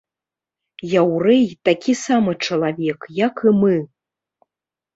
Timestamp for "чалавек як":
2.47-3.47